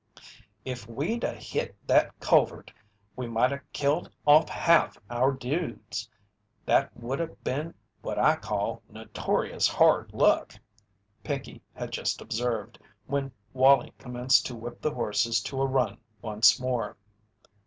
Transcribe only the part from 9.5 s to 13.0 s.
hard luck," Pinkey had just observed,